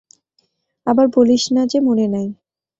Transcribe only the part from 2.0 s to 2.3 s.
নাই।